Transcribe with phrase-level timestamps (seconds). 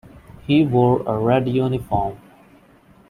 [0.47, 2.17] He wore a red uniform.